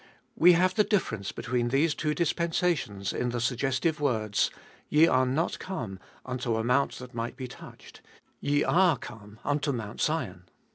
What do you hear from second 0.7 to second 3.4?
the difference between these two dispensations in the